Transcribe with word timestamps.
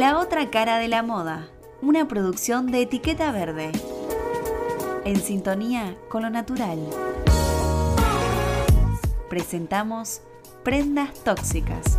La 0.00 0.16
otra 0.16 0.48
cara 0.48 0.78
de 0.78 0.88
la 0.88 1.02
moda, 1.02 1.50
una 1.82 2.08
producción 2.08 2.68
de 2.72 2.80
etiqueta 2.80 3.32
verde. 3.32 3.70
En 5.04 5.16
sintonía 5.16 5.94
con 6.08 6.22
lo 6.22 6.30
natural. 6.30 6.78
Presentamos 9.28 10.22
Prendas 10.64 11.12
Tóxicas. 11.22 11.98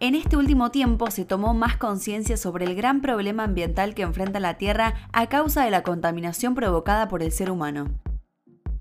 En 0.00 0.14
este 0.14 0.36
último 0.36 0.70
tiempo 0.70 1.10
se 1.10 1.24
tomó 1.24 1.54
más 1.54 1.76
conciencia 1.76 2.36
sobre 2.36 2.66
el 2.66 2.76
gran 2.76 3.00
problema 3.00 3.42
ambiental 3.42 3.96
que 3.96 4.02
enfrenta 4.02 4.38
la 4.38 4.54
Tierra 4.54 4.94
a 5.12 5.26
causa 5.26 5.64
de 5.64 5.72
la 5.72 5.82
contaminación 5.82 6.54
provocada 6.54 7.08
por 7.08 7.20
el 7.20 7.32
ser 7.32 7.50
humano. 7.50 7.88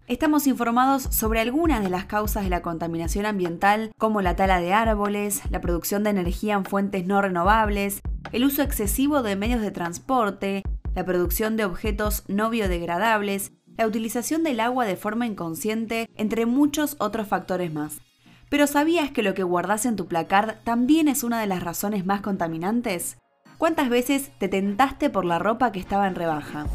Estamos 0.05 0.45
informados 0.45 1.01
sobre 1.01 1.39
algunas 1.39 1.81
de 1.81 1.89
las 1.89 2.05
causas 2.05 2.43
de 2.43 2.51
la 2.51 2.61
contaminación 2.61 3.25
ambiental, 3.25 3.91
como 3.97 4.21
la 4.21 4.35
tala 4.35 4.61
de 4.61 4.73
árboles, 4.73 5.41
la 5.49 5.59
producción 5.59 6.03
de 6.03 6.11
energía 6.11 6.53
en 6.53 6.65
fuentes 6.65 7.07
no 7.07 7.19
renovables, 7.19 8.01
el 8.31 8.45
uso 8.45 8.61
excesivo 8.61 9.23
de 9.23 9.35
medios 9.35 9.61
de 9.61 9.71
transporte, 9.71 10.61
la 10.93 11.03
producción 11.03 11.57
de 11.57 11.65
objetos 11.65 12.25
no 12.27 12.51
biodegradables, 12.51 13.53
la 13.75 13.87
utilización 13.87 14.43
del 14.43 14.59
agua 14.59 14.85
de 14.85 14.95
forma 14.95 15.25
inconsciente, 15.25 16.07
entre 16.15 16.45
muchos 16.45 16.95
otros 16.99 17.27
factores 17.27 17.73
más. 17.73 18.06
Pero 18.49 18.65
¿sabías 18.65 19.11
que 19.11 19.23
lo 19.23 19.33
que 19.33 19.43
guardas 19.43 19.85
en 19.85 19.95
tu 19.95 20.07
placard 20.07 20.55
también 20.63 21.07
es 21.07 21.23
una 21.23 21.41
de 21.41 21.47
las 21.47 21.63
razones 21.63 22.05
más 22.05 22.21
contaminantes? 22.21 23.17
¿Cuántas 23.57 23.89
veces 23.89 24.31
te 24.37 24.47
tentaste 24.47 25.09
por 25.09 25.25
la 25.25 25.39
ropa 25.39 25.71
que 25.71 25.79
estaba 25.79 26.07
en 26.07 26.15
rebaja? 26.15 26.65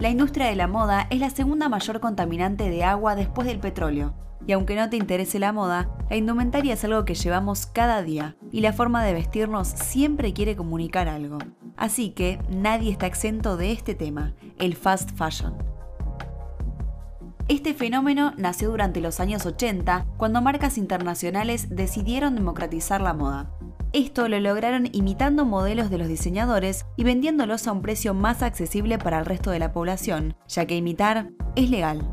La 0.00 0.10
industria 0.10 0.46
de 0.46 0.56
la 0.56 0.66
moda 0.66 1.06
es 1.10 1.20
la 1.20 1.30
segunda 1.30 1.68
mayor 1.68 2.00
contaminante 2.00 2.70
de 2.70 2.82
agua 2.82 3.14
después 3.14 3.46
del 3.46 3.60
petróleo. 3.60 4.14
Y 4.44 4.52
aunque 4.52 4.74
no 4.74 4.90
te 4.90 4.96
interese 4.96 5.38
la 5.38 5.52
moda, 5.52 5.88
la 6.10 6.16
indumentaria 6.16 6.74
es 6.74 6.82
algo 6.82 7.04
que 7.04 7.14
llevamos 7.14 7.66
cada 7.66 8.02
día 8.02 8.34
y 8.50 8.60
la 8.60 8.72
forma 8.72 9.04
de 9.04 9.12
vestirnos 9.12 9.68
siempre 9.68 10.32
quiere 10.32 10.56
comunicar 10.56 11.06
algo. 11.06 11.38
Así 11.76 12.10
que 12.10 12.40
nadie 12.50 12.90
está 12.90 13.06
exento 13.06 13.56
de 13.56 13.70
este 13.70 13.94
tema, 13.94 14.34
el 14.58 14.74
fast 14.74 15.10
fashion. 15.16 15.71
Este 17.48 17.74
fenómeno 17.74 18.32
nació 18.36 18.70
durante 18.70 19.00
los 19.00 19.18
años 19.18 19.44
80, 19.44 20.06
cuando 20.16 20.40
marcas 20.40 20.78
internacionales 20.78 21.68
decidieron 21.70 22.36
democratizar 22.36 23.00
la 23.00 23.14
moda. 23.14 23.50
Esto 23.92 24.28
lo 24.28 24.40
lograron 24.40 24.88
imitando 24.92 25.44
modelos 25.44 25.90
de 25.90 25.98
los 25.98 26.08
diseñadores 26.08 26.86
y 26.96 27.04
vendiéndolos 27.04 27.66
a 27.66 27.72
un 27.72 27.82
precio 27.82 28.14
más 28.14 28.42
accesible 28.42 28.96
para 28.96 29.18
el 29.18 29.26
resto 29.26 29.50
de 29.50 29.58
la 29.58 29.72
población, 29.72 30.34
ya 30.48 30.66
que 30.66 30.76
imitar 30.76 31.30
es 31.56 31.68
legal. 31.68 32.08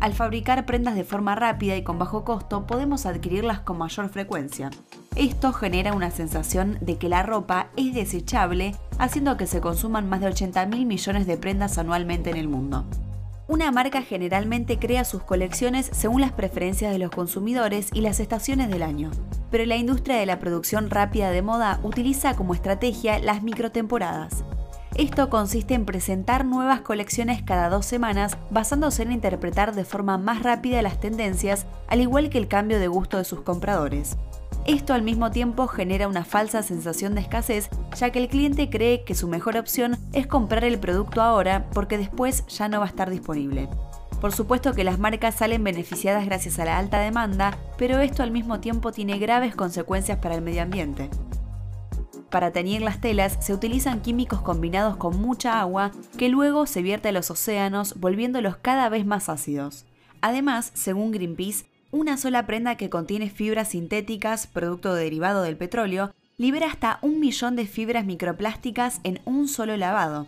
Al 0.00 0.12
fabricar 0.12 0.66
prendas 0.66 0.96
de 0.96 1.04
forma 1.04 1.34
rápida 1.34 1.76
y 1.76 1.84
con 1.84 1.98
bajo 1.98 2.24
costo, 2.24 2.66
podemos 2.66 3.06
adquirirlas 3.06 3.60
con 3.60 3.78
mayor 3.78 4.10
frecuencia. 4.10 4.70
Esto 5.16 5.52
genera 5.52 5.94
una 5.94 6.10
sensación 6.10 6.78
de 6.80 6.98
que 6.98 7.08
la 7.08 7.22
ropa 7.22 7.68
es 7.76 7.94
desechable, 7.94 8.74
haciendo 8.98 9.36
que 9.36 9.46
se 9.46 9.60
consuman 9.60 10.08
más 10.08 10.20
de 10.20 10.26
80 10.26 10.66
mil 10.66 10.84
millones 10.84 11.26
de 11.26 11.38
prendas 11.38 11.78
anualmente 11.78 12.30
en 12.30 12.36
el 12.36 12.48
mundo. 12.48 12.84
Una 13.46 13.70
marca 13.70 14.00
generalmente 14.00 14.78
crea 14.78 15.04
sus 15.04 15.22
colecciones 15.22 15.90
según 15.92 16.22
las 16.22 16.32
preferencias 16.32 16.90
de 16.92 16.98
los 16.98 17.10
consumidores 17.10 17.88
y 17.92 18.00
las 18.00 18.18
estaciones 18.18 18.70
del 18.70 18.82
año, 18.82 19.10
pero 19.50 19.66
la 19.66 19.76
industria 19.76 20.16
de 20.16 20.24
la 20.24 20.38
producción 20.38 20.88
rápida 20.88 21.30
de 21.30 21.42
moda 21.42 21.78
utiliza 21.82 22.36
como 22.36 22.54
estrategia 22.54 23.18
las 23.18 23.42
microtemporadas. 23.42 24.44
Esto 24.94 25.28
consiste 25.28 25.74
en 25.74 25.84
presentar 25.84 26.46
nuevas 26.46 26.80
colecciones 26.80 27.42
cada 27.42 27.68
dos 27.68 27.84
semanas 27.84 28.38
basándose 28.50 29.02
en 29.02 29.12
interpretar 29.12 29.74
de 29.74 29.84
forma 29.84 30.16
más 30.16 30.42
rápida 30.42 30.80
las 30.80 30.98
tendencias, 30.98 31.66
al 31.86 32.00
igual 32.00 32.30
que 32.30 32.38
el 32.38 32.48
cambio 32.48 32.80
de 32.80 32.88
gusto 32.88 33.18
de 33.18 33.24
sus 33.24 33.42
compradores. 33.42 34.16
Esto 34.66 34.94
al 34.94 35.02
mismo 35.02 35.30
tiempo 35.30 35.66
genera 35.66 36.08
una 36.08 36.24
falsa 36.24 36.62
sensación 36.62 37.14
de 37.14 37.20
escasez, 37.20 37.68
ya 37.98 38.10
que 38.10 38.18
el 38.18 38.28
cliente 38.28 38.70
cree 38.70 39.04
que 39.04 39.14
su 39.14 39.28
mejor 39.28 39.58
opción 39.58 39.98
es 40.14 40.26
comprar 40.26 40.64
el 40.64 40.78
producto 40.78 41.20
ahora 41.20 41.66
porque 41.74 41.98
después 41.98 42.46
ya 42.46 42.68
no 42.68 42.78
va 42.78 42.86
a 42.86 42.88
estar 42.88 43.10
disponible. 43.10 43.68
Por 44.22 44.32
supuesto 44.32 44.72
que 44.72 44.84
las 44.84 44.98
marcas 44.98 45.34
salen 45.34 45.62
beneficiadas 45.62 46.24
gracias 46.24 46.58
a 46.58 46.64
la 46.64 46.78
alta 46.78 46.98
demanda, 46.98 47.58
pero 47.76 47.98
esto 47.98 48.22
al 48.22 48.30
mismo 48.30 48.60
tiempo 48.60 48.90
tiene 48.90 49.18
graves 49.18 49.54
consecuencias 49.54 50.18
para 50.18 50.34
el 50.34 50.40
medio 50.40 50.62
ambiente. 50.62 51.10
Para 52.30 52.50
teñir 52.50 52.80
las 52.80 53.02
telas 53.02 53.36
se 53.40 53.52
utilizan 53.52 54.00
químicos 54.00 54.40
combinados 54.40 54.96
con 54.96 55.20
mucha 55.20 55.60
agua 55.60 55.92
que 56.16 56.30
luego 56.30 56.64
se 56.64 56.80
vierte 56.80 57.10
a 57.10 57.12
los 57.12 57.30
océanos 57.30 58.00
volviéndolos 58.00 58.56
cada 58.56 58.88
vez 58.88 59.04
más 59.04 59.28
ácidos. 59.28 59.84
Además, 60.22 60.70
según 60.72 61.12
Greenpeace, 61.12 61.66
una 61.94 62.16
sola 62.16 62.44
prenda 62.44 62.74
que 62.76 62.90
contiene 62.90 63.30
fibras 63.30 63.68
sintéticas, 63.68 64.48
producto 64.48 64.94
derivado 64.94 65.42
del 65.42 65.56
petróleo, 65.56 66.12
libera 66.36 66.66
hasta 66.66 66.98
un 67.02 67.20
millón 67.20 67.54
de 67.54 67.68
fibras 67.68 68.04
microplásticas 68.04 68.98
en 69.04 69.20
un 69.24 69.46
solo 69.46 69.76
lavado. 69.76 70.26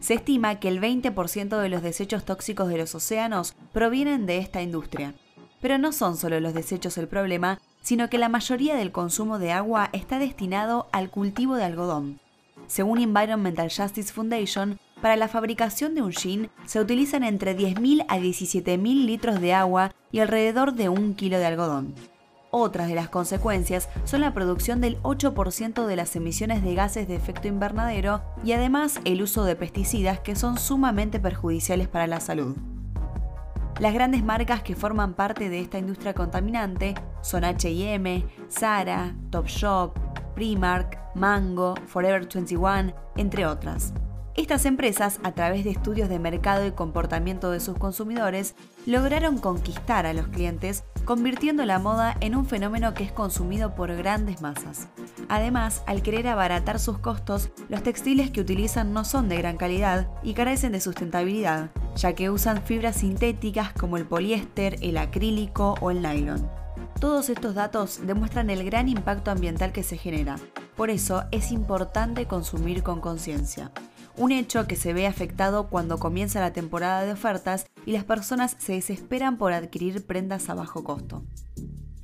Se 0.00 0.14
estima 0.14 0.58
que 0.58 0.66
el 0.66 0.80
20% 0.80 1.60
de 1.60 1.68
los 1.68 1.82
desechos 1.82 2.24
tóxicos 2.24 2.68
de 2.68 2.76
los 2.76 2.92
océanos 2.96 3.54
provienen 3.72 4.26
de 4.26 4.38
esta 4.38 4.60
industria. 4.60 5.14
Pero 5.60 5.78
no 5.78 5.92
son 5.92 6.16
solo 6.16 6.40
los 6.40 6.54
desechos 6.54 6.98
el 6.98 7.06
problema, 7.06 7.60
sino 7.80 8.10
que 8.10 8.18
la 8.18 8.28
mayoría 8.28 8.74
del 8.74 8.90
consumo 8.90 9.38
de 9.38 9.52
agua 9.52 9.90
está 9.92 10.18
destinado 10.18 10.88
al 10.90 11.08
cultivo 11.08 11.54
de 11.54 11.66
algodón. 11.66 12.18
Según 12.66 12.98
Environmental 12.98 13.70
Justice 13.70 14.12
Foundation, 14.12 14.80
para 15.00 15.14
la 15.14 15.28
fabricación 15.28 15.94
de 15.94 16.02
un 16.02 16.10
jean 16.10 16.50
se 16.66 16.80
utilizan 16.80 17.22
entre 17.22 17.56
10.000 17.56 18.04
a 18.08 18.18
17.000 18.18 19.04
litros 19.04 19.40
de 19.40 19.54
agua 19.54 19.92
y 20.10 20.20
alrededor 20.20 20.74
de 20.74 20.88
un 20.88 21.14
kilo 21.14 21.38
de 21.38 21.46
algodón. 21.46 21.94
Otras 22.50 22.88
de 22.88 22.94
las 22.94 23.10
consecuencias 23.10 23.90
son 24.04 24.22
la 24.22 24.32
producción 24.32 24.80
del 24.80 25.00
8% 25.02 25.86
de 25.86 25.96
las 25.96 26.16
emisiones 26.16 26.62
de 26.62 26.74
gases 26.74 27.06
de 27.06 27.14
efecto 27.14 27.46
invernadero 27.46 28.22
y 28.42 28.52
además 28.52 29.00
el 29.04 29.20
uso 29.20 29.44
de 29.44 29.54
pesticidas 29.54 30.20
que 30.20 30.34
son 30.34 30.58
sumamente 30.58 31.20
perjudiciales 31.20 31.88
para 31.88 32.06
la 32.06 32.20
salud. 32.20 32.56
Las 33.80 33.94
grandes 33.94 34.24
marcas 34.24 34.62
que 34.62 34.74
forman 34.74 35.14
parte 35.14 35.50
de 35.50 35.60
esta 35.60 35.78
industria 35.78 36.14
contaminante 36.14 36.94
son 37.20 37.44
HM, 37.44 38.24
Zara, 38.50 39.14
Topshop, 39.30 39.96
Primark, 40.34 40.98
Mango, 41.14 41.74
Forever 41.86 42.26
21, 42.26 42.92
entre 43.16 43.46
otras. 43.46 43.92
Estas 44.38 44.66
empresas, 44.66 45.18
a 45.24 45.32
través 45.32 45.64
de 45.64 45.70
estudios 45.70 46.08
de 46.08 46.20
mercado 46.20 46.64
y 46.64 46.70
comportamiento 46.70 47.50
de 47.50 47.58
sus 47.58 47.76
consumidores, 47.76 48.54
lograron 48.86 49.38
conquistar 49.38 50.06
a 50.06 50.12
los 50.12 50.28
clientes, 50.28 50.84
convirtiendo 51.04 51.64
la 51.64 51.80
moda 51.80 52.16
en 52.20 52.36
un 52.36 52.46
fenómeno 52.46 52.94
que 52.94 53.02
es 53.02 53.10
consumido 53.10 53.74
por 53.74 53.92
grandes 53.96 54.40
masas. 54.40 54.86
Además, 55.28 55.82
al 55.86 56.02
querer 56.02 56.28
abaratar 56.28 56.78
sus 56.78 56.98
costos, 56.98 57.50
los 57.68 57.82
textiles 57.82 58.30
que 58.30 58.40
utilizan 58.40 58.92
no 58.92 59.04
son 59.04 59.28
de 59.28 59.38
gran 59.38 59.56
calidad 59.56 60.08
y 60.22 60.34
carecen 60.34 60.70
de 60.70 60.80
sustentabilidad, 60.80 61.70
ya 61.96 62.12
que 62.12 62.30
usan 62.30 62.62
fibras 62.62 62.98
sintéticas 62.98 63.72
como 63.72 63.96
el 63.96 64.06
poliéster, 64.06 64.76
el 64.82 64.98
acrílico 64.98 65.74
o 65.80 65.90
el 65.90 66.00
nylon. 66.00 66.48
Todos 67.00 67.28
estos 67.28 67.56
datos 67.56 68.06
demuestran 68.06 68.50
el 68.50 68.64
gran 68.64 68.88
impacto 68.88 69.32
ambiental 69.32 69.72
que 69.72 69.82
se 69.82 69.96
genera. 69.96 70.36
Por 70.76 70.90
eso 70.90 71.24
es 71.32 71.50
importante 71.50 72.26
consumir 72.26 72.84
con 72.84 73.00
conciencia 73.00 73.72
un 74.18 74.32
hecho 74.32 74.66
que 74.66 74.76
se 74.76 74.92
ve 74.92 75.06
afectado 75.06 75.68
cuando 75.68 75.98
comienza 75.98 76.40
la 76.40 76.52
temporada 76.52 77.04
de 77.04 77.12
ofertas 77.12 77.66
y 77.86 77.92
las 77.92 78.04
personas 78.04 78.56
se 78.58 78.74
desesperan 78.74 79.38
por 79.38 79.52
adquirir 79.52 80.04
prendas 80.04 80.50
a 80.50 80.54
bajo 80.54 80.84
costo. 80.84 81.22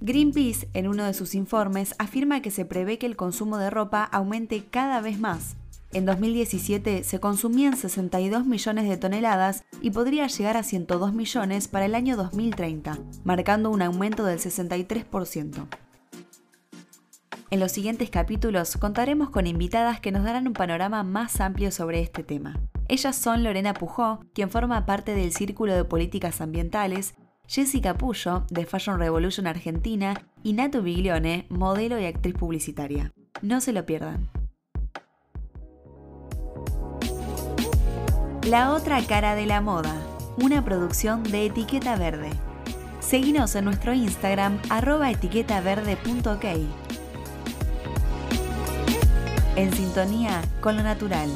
Greenpeace, 0.00 0.69
en 0.75 0.86
uno 0.86 1.04
de 1.04 1.14
sus 1.14 1.34
informes, 1.34 1.94
afirma 1.98 2.42
que 2.42 2.50
se 2.50 2.64
prevé 2.64 2.98
que 2.98 3.06
el 3.06 3.16
consumo 3.16 3.58
de 3.58 3.70
ropa 3.70 4.04
aumente 4.04 4.64
cada 4.70 5.00
vez 5.00 5.19
más. 5.19 5.56
En 5.92 6.06
2017 6.06 7.04
se 7.04 7.20
consumían 7.20 7.76
62 7.76 8.46
millones 8.46 8.88
de 8.88 8.96
toneladas 8.96 9.64
y 9.81 9.90
podría 9.90 10.26
llegar 10.26 10.56
a 10.56 10.62
102 10.62 11.14
millones 11.14 11.69
para 11.69 11.87
el 11.87 11.94
año 11.94 12.16
2030, 12.16 12.99
marcando 13.25 13.70
un 13.70 13.82
aumento 13.82 14.25
del 14.25 14.40
63%. 14.40 15.69
En 17.54 17.60
los 17.60 17.70
siguientes 17.70 18.10
capítulos 18.10 18.76
contaremos 18.78 19.30
con 19.30 19.46
invitadas 19.46 20.00
que 20.00 20.10
nos 20.10 20.24
darán 20.24 20.48
un 20.48 20.54
panorama 20.54 21.04
más 21.04 21.40
amplio 21.40 21.70
sobre 21.70 22.00
este 22.00 22.24
tema. 22.24 22.58
Ellas 22.88 23.14
son 23.14 23.44
Lorena 23.44 23.74
Pujó, 23.74 24.18
quien 24.34 24.50
forma 24.50 24.86
parte 24.86 25.14
del 25.14 25.32
Círculo 25.32 25.72
de 25.72 25.84
Políticas 25.84 26.40
Ambientales, 26.40 27.14
Jessica 27.46 27.94
Puyo, 27.94 28.44
de 28.50 28.66
Fashion 28.66 28.98
Revolution 28.98 29.46
Argentina, 29.46 30.20
y 30.42 30.54
Natu 30.54 30.82
Biglione, 30.82 31.46
modelo 31.48 31.96
y 32.00 32.06
actriz 32.06 32.34
publicitaria. 32.34 33.12
No 33.40 33.60
se 33.60 33.72
lo 33.72 33.86
pierdan. 33.86 34.28
La 38.48 38.72
otra 38.72 39.00
cara 39.06 39.36
de 39.36 39.46
la 39.46 39.60
moda, 39.60 39.94
una 40.42 40.64
producción 40.64 41.22
de 41.22 41.46
Etiqueta 41.46 41.94
Verde. 41.94 42.30
Seguinos 42.98 43.54
en 43.54 43.66
nuestro 43.66 43.94
Instagram 43.94 44.58
arroba 44.70 45.12
etiquetaverde.ok 45.12 46.46
en 49.56 49.72
sintonía 49.72 50.42
con 50.60 50.76
lo 50.76 50.82
natural. 50.82 51.30